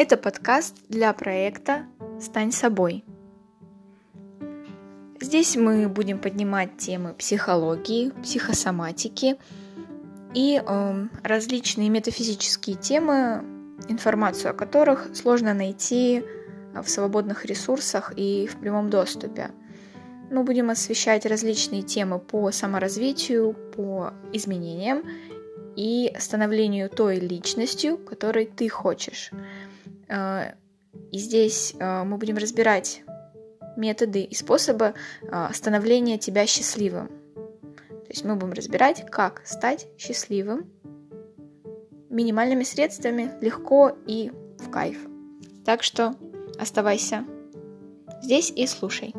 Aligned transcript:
Это 0.00 0.16
подкаст 0.16 0.76
для 0.88 1.12
проекта 1.12 1.84
«Стань 2.20 2.52
собой». 2.52 3.04
Здесь 5.20 5.56
мы 5.56 5.88
будем 5.88 6.20
поднимать 6.20 6.76
темы 6.76 7.14
психологии, 7.14 8.10
психосоматики 8.22 9.38
и 10.34 10.62
э, 10.64 11.06
различные 11.24 11.88
метафизические 11.88 12.76
темы, 12.76 13.42
информацию 13.88 14.52
о 14.52 14.54
которых 14.54 15.08
сложно 15.16 15.52
найти 15.52 16.22
в 16.72 16.88
свободных 16.88 17.44
ресурсах 17.44 18.12
и 18.14 18.46
в 18.46 18.54
прямом 18.60 18.90
доступе. 18.90 19.50
Мы 20.30 20.44
будем 20.44 20.70
освещать 20.70 21.26
различные 21.26 21.82
темы 21.82 22.20
по 22.20 22.52
саморазвитию, 22.52 23.52
по 23.76 24.12
изменениям 24.32 25.02
и 25.74 26.14
становлению 26.20 26.88
той 26.88 27.18
личностью, 27.18 27.98
которой 27.98 28.46
ты 28.46 28.68
хочешь. 28.68 29.32
Э, 30.08 30.52
и 31.12 31.18
здесь 31.18 31.74
э, 31.78 32.04
мы 32.04 32.16
будем 32.16 32.36
разбирать 32.36 33.02
методы 33.76 34.22
и 34.22 34.34
способы 34.34 34.94
э, 35.22 35.48
становления 35.52 36.18
тебя 36.18 36.46
счастливым. 36.46 37.08
То 37.08 38.12
есть 38.12 38.24
мы 38.24 38.36
будем 38.36 38.52
разбирать, 38.52 39.04
как 39.10 39.42
стать 39.44 39.86
счастливым 39.98 40.70
минимальными 42.08 42.64
средствами, 42.64 43.30
легко 43.40 43.96
и 44.06 44.32
в 44.58 44.70
кайф. 44.70 44.98
Так 45.64 45.82
что 45.82 46.14
оставайся 46.58 47.24
здесь 48.22 48.50
и 48.50 48.66
слушай. 48.66 49.14